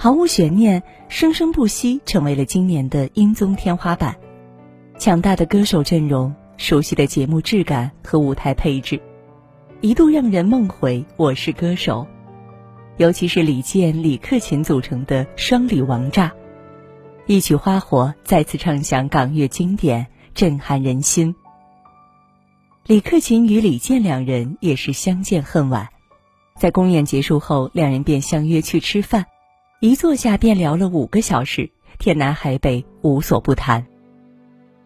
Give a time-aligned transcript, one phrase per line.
[0.00, 4.14] 毫无悬念，生生不息成为了今年的音综天花板。
[4.96, 9.00] 强大的歌手阵容、熟悉的节目质感和舞台配置，
[9.80, 12.06] 一度让人梦回《我是歌手》。
[12.98, 16.32] 尤其是李健、李克勤组成的双李王炸，
[17.26, 21.34] 一曲《花火》再次唱响港乐经典，震撼人心。
[22.86, 25.88] 李克勤与李健两人也是相见恨晚，
[26.56, 29.26] 在公演结束后，两人便相约去吃饭，
[29.80, 33.86] 一坐下便聊了五个小时，天南海北无所不谈。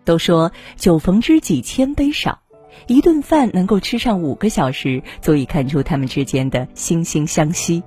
[0.05, 2.41] 都说酒逢知己千杯少，
[2.89, 7.83] 一顿饭能够吃上五个小时，足以看出他们之间的惺惺相惜。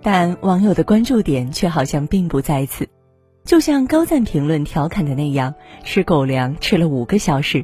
[0.00, 2.88] 但网友的关注点却好像并不在此，
[3.44, 5.54] 就像高赞评论调侃的那样，
[5.84, 7.62] 吃狗粮吃了五个小时。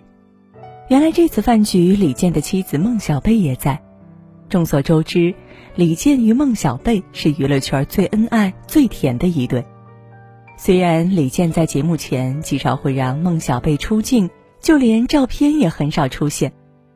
[0.88, 3.80] 原来这次饭局，李健的妻子孟小贝也在。
[4.50, 5.34] 众所周知，
[5.74, 9.64] 李健与孟小贝是娱乐圈最恩爱、最甜的一对。
[10.58, 14.28] 虽然李健在节目前极少会让孟小贝出镜，
[14.60, 16.52] 就连照片也很少出现。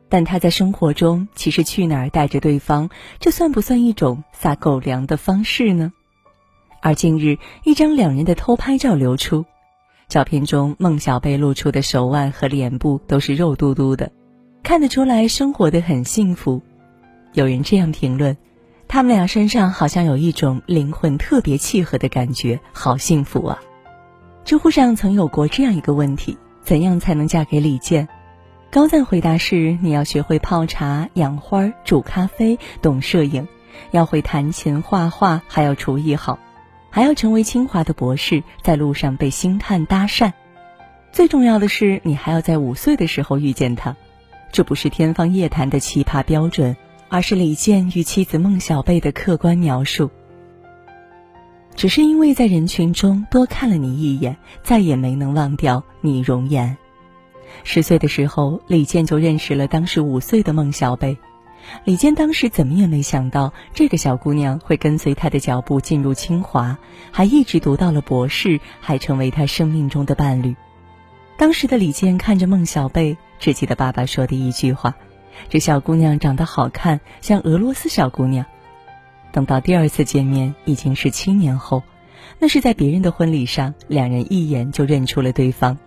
[0.09, 5.91] 但他在生活中其实去哪儿带着对方，这算不算一种撒狗粮的方式呢？
[6.79, 9.43] 而近日一张两人的偷拍照流出，
[10.07, 14.11] 照片中孟小贝露出的手腕和脸部都是肉嘟嘟的，
[14.61, 16.61] 看得出来生活的很幸福。
[17.33, 18.37] 有人这样评论：
[18.87, 23.59] 他们俩身上好像有一种灵魂特别契合的感觉，好幸福啊！
[24.45, 28.07] 知乎上曾有过这样一个问题：怎样才能嫁给李健？
[28.71, 33.47] 高赞回答是：你要学会泡茶、养花、煮咖啡，懂摄影，
[33.91, 36.39] 要会弹琴、画画，还要厨艺好，
[36.89, 40.31] 还要成为清华的博士，在路上被星探搭讪。
[41.11, 43.95] 最重要的是，你还要在五岁的时候遇见他。
[44.51, 46.77] 这不是天方夜谭的奇葩标准，
[47.09, 50.09] 而是李健与妻子孟小贝的客观描述。
[51.75, 56.75] 只是因为在人群中多看了你一眼，再也没能忘掉你容颜。
[57.63, 61.17] 十岁的时候，李健就认识了当时五岁的孟小贝。
[61.83, 66.77] 李健当时怎么也没想到，这个小姑娘会跟随他的脚步进入清华，
[67.11, 70.55] 还一直读到了博士，还成为他生命中的伴侣。
[71.37, 74.95] 当时的李健看着孟小贝，只记得爸爸说的一句话
[75.49, 78.45] ：“这小姑娘长得好看，像俄罗斯小姑娘。”
[79.31, 81.83] 等到第二次见面，已经是七年后，
[82.39, 85.77] 那是在别人的婚礼上，两人一眼就认出了对方。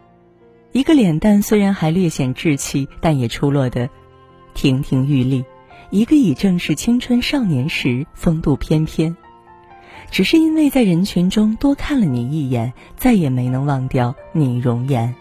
[0.73, 3.89] 一个脸蛋虽然还略显稚气，但也出落得
[4.55, 5.43] 亭亭玉立；
[5.91, 9.17] 一个已正是青春少年时，风度翩翩。
[10.13, 15.15] 只是因为在人群中多看了你一眼，再也没能忘掉你容颜。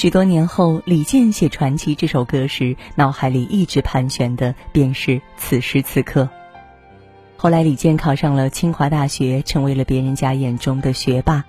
[0.00, 6.26] 许多年后，李健写《传奇》这首歌时，脑海里一直盘旋的便是此时此刻。
[7.36, 11.44] 后来，李健考上了清华大学，成为了别人家眼中的学霸。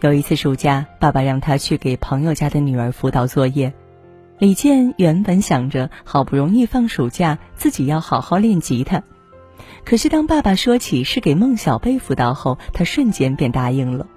[0.00, 3.72] 有一次暑假，爸爸让他去给朋友家的女儿辅导作业。
[4.40, 9.04] 李健原本想着好不容易放暑假，自己要好好练吉他。
[9.84, 14.08] 可是当爸爸说起是给孟小贝辅导后，他瞬间便答应了。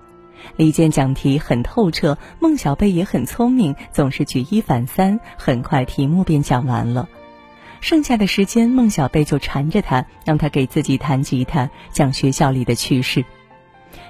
[0.55, 7.07] 李健讲题很透彻，孟小贝也很聪明，总是举一反三，很快题目便讲完了。
[7.79, 13.23] 剩下的时间，孟小贝就缠着他，让他给自己弹吉他，讲学校里的趣事。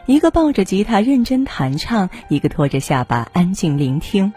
[0.06, 4.32] 一个抱着吉他认真弹唱，一个拖着下巴安静聆听，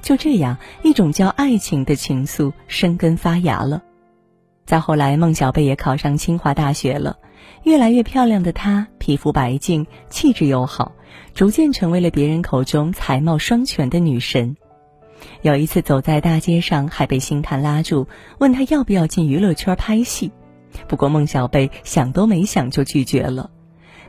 [0.00, 3.82] 就这样，一种叫爱情的情愫生根发芽了。
[4.64, 7.16] 再后来，孟小贝也考上清华大学了，
[7.64, 10.92] 越来越漂亮的她，皮肤白净，气质又好，
[11.34, 14.56] 逐渐成为了别人口中才貌双全的女神。
[15.42, 18.06] 有一次走在大街上，还被星探拉住，
[18.38, 20.30] 问她要不要进娱乐圈拍戏，
[20.88, 23.50] 不过孟小贝想都没想就拒绝了。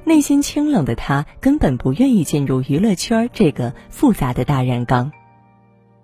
[0.03, 5.11] 内心清冷的他根本不愿意进入娱乐圈这个复杂的大染缸，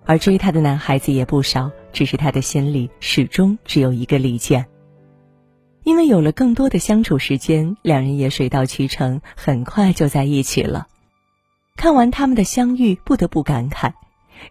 [0.06, 4.66] 而追她的男孩子也不少，只是他的心里始终只有一个李健。
[5.88, 10.88] 因为有了更多的相处时间，两人也水到渠成，很快就在一起了。
[11.78, 13.94] 看完他们的相遇，不得不感慨，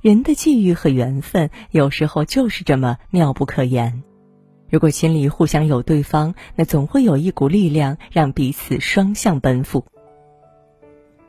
[0.01, 4.03] 人的际遇和缘分有时候就是这么妙不可言。
[4.71, 9.85] 如果心里互相有对方，那总会有一股力量让彼此双向奔赴。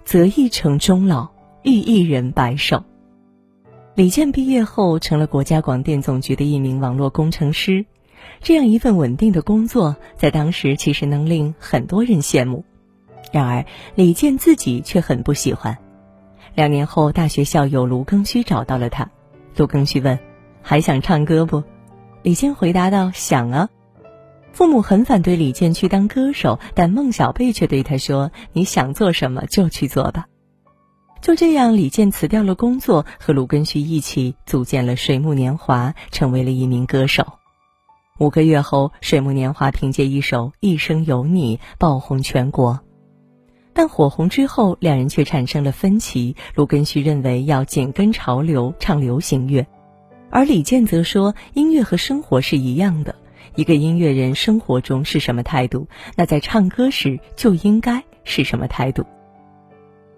[0.06, 1.32] 择一城终老，
[1.64, 2.82] 遇一人白首。
[3.94, 7.86] 李健毕业后成了国家广电总局的一名网络工程师，
[8.42, 12.64] 这样一份稳定的工作，在当时其实能令很多人羡慕。
[13.32, 15.78] 然而，李健自己却很不喜欢。
[16.56, 19.10] 两年后，大学校友卢庚戌找到了他，
[19.56, 20.18] 卢庚戌问
[20.64, 21.64] ：“还想唱歌不？”
[22.24, 23.70] 李健回答道：“想啊。”
[24.54, 30.26] 父母很反对李健去当歌手，但孟小贝却对他说：“你想做什么就去做吧。”
[31.22, 37.37] 就这样，李健辞掉了工作，和卢庚戌一起组建了水木年华，成为了一名歌手。
[38.20, 42.80] 五个月后，水木年华凭借一首《一生有你》爆红全国。
[43.74, 46.36] 但火红之后，两人却产生了分歧。
[46.56, 49.68] 卢庚戌认为要紧跟潮流唱流行乐，
[50.32, 53.14] 而李健则说音乐和生活是一样的。
[53.56, 59.06] 一个音乐人生活中是什么态度，那在唱歌时就应该是什么态度。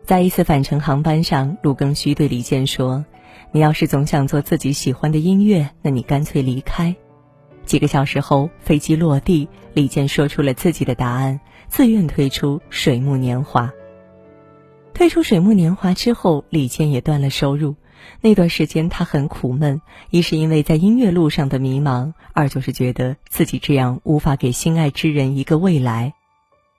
[0.06, 3.04] 在一次返程航班上，卢庚戌对李健说
[3.52, 6.96] ：“你要是总想做自己喜欢的音乐，那你干脆离开。”
[7.70, 13.72] 几个小时后，飞机落地，李健说出了自己的答案，自愿退出水木年华。
[14.96, 17.76] 退出水木年华之后，李健也断了收入。
[18.22, 26.16] 那段时间他很苦闷，一是因为在音乐路上的迷茫，二就是觉得自己这样无法给心爱之人一个未来。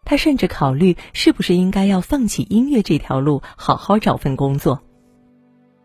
[0.05, 4.83] 他甚至考虑是不是应该要放弃音乐这条路，好好找份工作。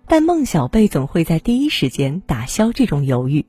[0.08, 3.46] 但孟小贝总会在第一时间打消这种犹豫。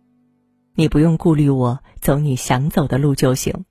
[0.79, 3.65] 你不用顾虑我，走你想走的路就行。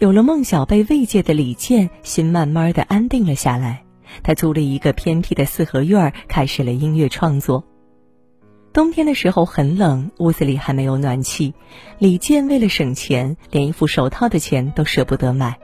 [0.00, 3.84] 有了孟小贝慰藉的李健，心慢慢的安定了下来。
[4.24, 7.64] 他租了一个偏僻的四合院，开始了音乐创作。
[8.72, 11.54] 冬天的时候很冷，屋子里还没有暖气。
[12.00, 15.60] 李健为了省钱，连一副手套的钱都舍不得买。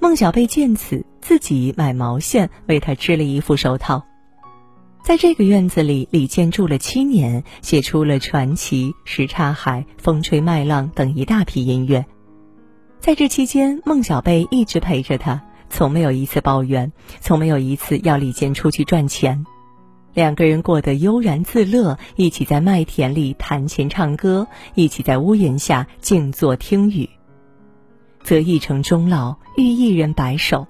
[0.00, 4.02] 孟小贝见此，自己买毛线为他织了一副手套。
[5.02, 12.06] 在这个院子里，李健住了七年，写出了《传奇》《什刹海》《风吹麦浪》等一大批音乐。
[13.00, 19.44] 在这期间，孟小贝一直陪着他，从没有一次抱怨，从没有一次要李健出去赚钱。
[20.14, 24.46] 两个人过得悠然自乐，一起在麦田里弹琴唱歌，
[24.76, 27.10] 一起在屋檐下静坐听雨。
[28.22, 30.68] 择一城终老，遇一人白首。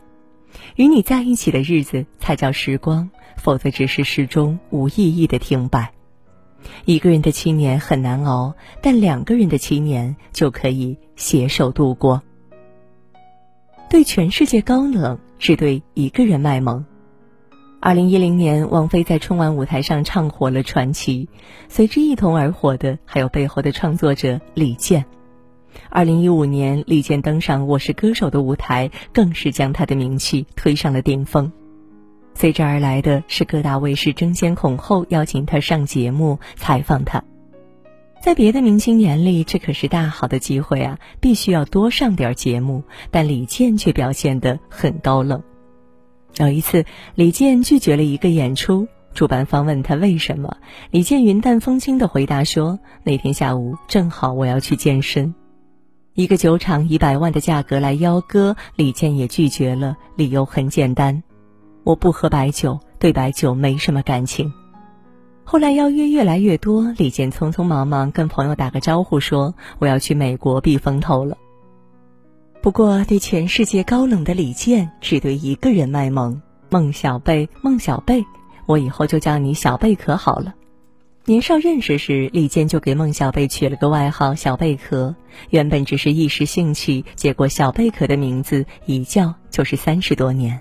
[0.77, 3.11] 与你在一起的日子才叫时光。
[3.37, 5.93] 否则，只是始终无意义的停摆。
[6.85, 12.23] 一个人的七年很难熬，但两个人的七年就可以携手度过。
[13.91, 16.85] 对全世界高冷，只对一个人卖萌。
[17.81, 21.29] 二零一零年，王菲在春晚舞台上唱火了《传奇》，
[21.69, 25.05] 随之一同而火的还有背后的创作者李健。
[25.91, 31.51] 二零一五年，李健登上《我是歌手》的舞台，更是将他的名气推上了顶峰。
[32.35, 37.23] 随之而来的是各大卫视争先恐后邀请他上节目采访他，
[38.23, 42.85] 在别的明星眼里，这可是大好的机会啊，必须要多上点节目。
[43.11, 45.43] 但李健却表现得很高冷。
[46.39, 46.85] 有一次，
[47.15, 50.57] 李健拒绝了一个演出，主办方问他为什么，
[50.91, 55.35] 李健云淡风轻的回答说：“那天下午正好我要去健身。”
[56.15, 61.23] 一个酒厂以百万的价格来邀歌，李健也拒绝了，理由很简单。
[61.85, 64.53] 我不喝白酒，对白酒没什么感情。
[65.45, 71.37] 后来邀约越来越多，李健匆匆忙忙跟朋友打个招呼说：“我要去美国避风头了。”
[72.63, 76.41] 不过，对全世界高冷的李健，只对一个人卖萌。
[76.71, 78.25] 孟小贝，孟小贝，
[78.67, 80.55] 我以后就叫你小贝壳好了。
[81.25, 85.15] 年少认识时，李健就给孟小贝取了个外号“小贝壳”。
[85.51, 90.59] 原本只是一时兴趣，结果“小贝壳”的名字一叫就是三十多年。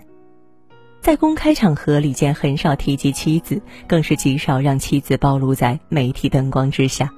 [1.01, 7.09] 在公开场合，李健很少提及妻子，更是极少让妻子暴露在媒体灯光之下。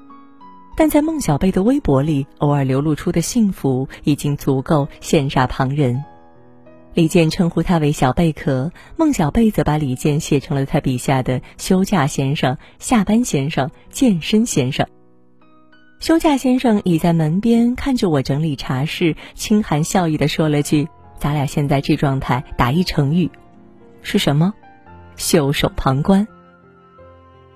[0.78, 6.02] 但在孟小贝的微博里，偶尔流露出的幸福已经足够羡煞旁人。
[6.94, 14.88] 李健称呼他为“小贝壳”，孟小贝则把李健写成了他笔下的“休假先生”“下班先生”“健身先生”。
[16.00, 20.88] 休假先生倚在门边看着我整理茶室，轻含笑意地说了句
[21.20, 23.30] ：“咱俩现在这状态，打一成语。”
[24.04, 24.54] 是什么？
[25.16, 26.28] 袖手旁观。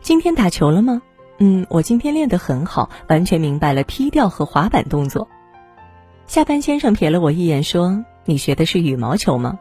[0.01, 1.01] 今天打球了吗？
[1.39, 5.27] 嗯，我今天练得很好，完全明白了劈吊和滑板动作。
[6.25, 9.60] 下班先生瞥了我一眼，说：“你学的是羽毛球吗？”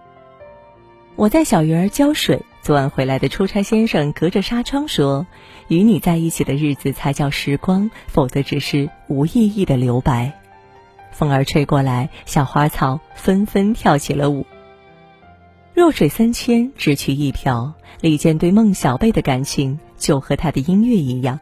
[1.17, 2.43] 我在小鱼儿浇水。
[2.63, 5.25] 昨晚回来的出差先生隔着纱窗说
[5.69, 10.33] ：“与你在一起的日子才叫时光，否则只是无意义的留白。”
[11.13, 14.45] 风儿吹过来，小花草纷纷跳起了舞。
[15.77, 17.75] 弱水三千，只取一瓢。
[18.01, 21.39] 李健对孟小贝的感情就和他的音乐一样，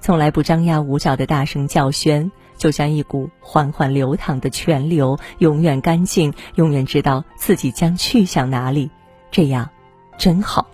[0.00, 8.90] 从来不张牙舞爪的大声叫喧，就像一股缓缓流淌的泉流，永远干净，永远知道自己将去向哪里。
[9.30, 9.68] 这样，
[10.16, 10.66] 真好。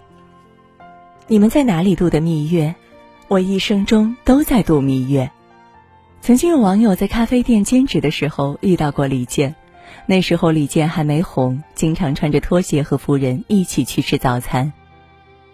[1.27, 2.73] 你们在哪里度的蜜月？
[3.27, 5.29] 我一生中都在度蜜月。
[6.21, 9.57] 曾经有网友在咖啡店兼职的时候遇到过李健，
[10.07, 14.73] 那时候李健还没红，经常穿着拖鞋和夫人一起去吃早餐。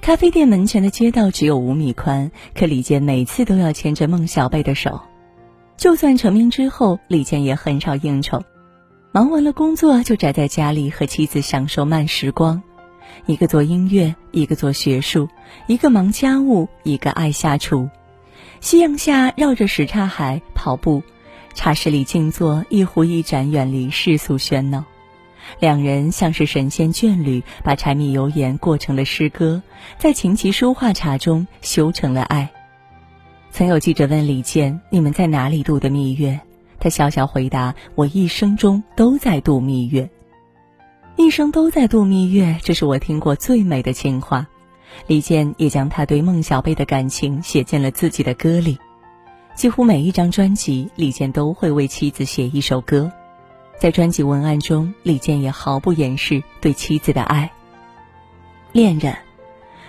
[0.01, 5.01] 咖啡店门前的街道只有五米宽，可李健每次都要牵着孟小贝的手。
[5.77, 8.43] 就算成名之后，李健也很少应酬，
[9.13, 12.63] 忙完了工作就宅在家里和妻子享受慢时光。
[13.27, 15.29] 一个做音乐，一个做学术，
[15.67, 17.89] 一个忙家务，一个爱下厨。
[18.61, 21.03] 夕阳下绕着什刹海跑步，
[21.59, 24.85] 茶室里静坐，一壶一盏，远离世俗喧闹。
[25.59, 29.61] 两人像是神仙眷侣，把柴米油盐过成了诗歌，
[29.99, 32.49] 在琴棋书画茶中修成了爱。
[33.51, 36.39] 曾有记者问李健：“你们在哪里度的蜜月？”
[36.79, 40.09] 他笑笑回答：“我一生中都在度蜜月，
[41.17, 44.47] 一生都在度蜜月，这是我听过最美的情话。”
[45.09, 48.79] 李健也将他对孟小贝的感情写进了自己的歌里。
[49.59, 53.11] 几乎每一张专辑，李健都会为妻子写一首歌。
[53.77, 57.51] 在专辑文案中，李健也毫不掩饰对妻子的爱。
[58.71, 59.17] 恋人，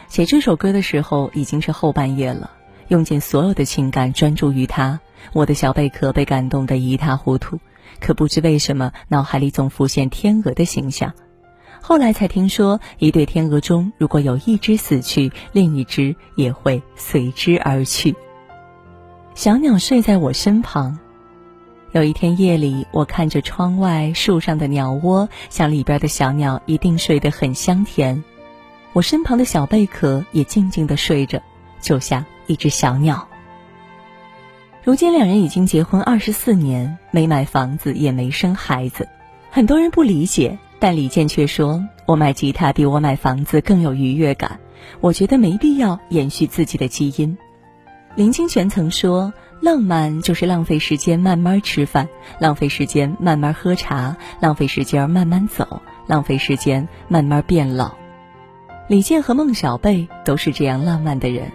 [0.07, 2.49] 写这首歌的时候已经是后半夜了，
[2.87, 4.99] 用尽所有的情感专注于他。
[5.33, 7.59] 我的小贝壳被感动得一塌糊涂，
[7.99, 11.13] 可不知为什么脑海里总浮现天鹅的形象。
[11.79, 18.15] 后来才听说，一对天鹅中如果有一只死去，另一只也会随之而去。
[19.39, 20.99] 小鸟睡在我身旁。
[21.93, 28.21] 有一天夜里，我看着窗外树上的鸟窝，想里边的小鸟一定睡得很香甜。
[28.91, 31.41] 我身旁的小贝壳也静静的睡着，
[31.79, 33.29] 就像一只小鸟。
[34.83, 39.07] 如今两人已经结婚二十四年，没买房子，也没生孩子，
[39.49, 44.59] 很多人不理解，但李健却说：“我买吉他比我买房子更有愉悦感，
[44.99, 47.37] 我觉得没必要延续自己的基因。”
[48.19, 49.31] 林清玄曾说。
[49.61, 52.07] 浪漫就是浪费时间慢慢吃饭，
[52.39, 57.93] 浪费时间慢慢喝茶，浪费时间慢慢走，浪费时间慢慢变老。
[58.87, 61.51] 李健和孟小贝都是这样浪漫的人，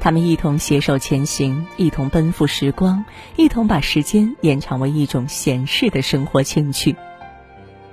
[0.00, 3.04] 他们一同携手前行，一同奔赴时光，
[3.36, 6.96] 一同把时间延长为一种闲适的生活情趣。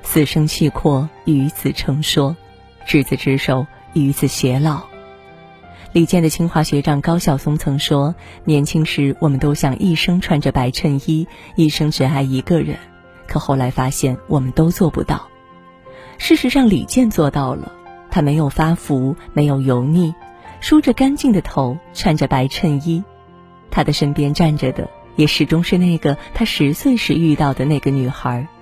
[0.04, 2.34] 死生契阔，与子成说；
[2.86, 4.89] 执子之手，与子偕老。
[5.92, 8.14] 李健的清华学长高晓松曾说
[8.46, 12.78] ：“年轻时，我们都想一生穿着白衬衣，一生只爱一个人。
[13.28, 15.28] 可后来发现，我们都做不到。
[16.20, 17.72] 事实上，李健做到了。
[18.12, 20.14] 他没有发福，没有油腻，
[20.60, 23.04] 梳着干净的头，穿着白衬衣。
[23.72, 28.48] 他的身边站着的，也始终是那个他十岁时遇到的那个女孩——